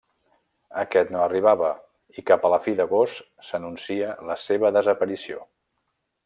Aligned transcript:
Aquest 0.83 1.11
no 1.15 1.19
arribava 1.25 1.69
i 2.21 2.23
cap 2.29 2.47
a 2.47 2.51
la 2.53 2.59
fi 2.69 2.73
d'agost 2.79 3.21
s'anuncia 3.51 4.17
la 4.31 4.39
seva 4.49 4.73
desaparició. 4.79 5.47